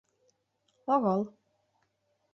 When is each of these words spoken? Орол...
Орол... 0.93 1.21